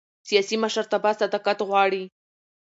[0.29, 2.03] سیاسي مشرتابه صداقت غواړي